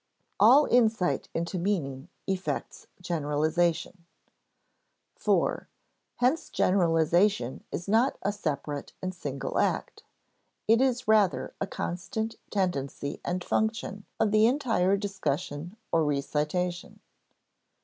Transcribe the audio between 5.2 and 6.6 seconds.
(iv) Hence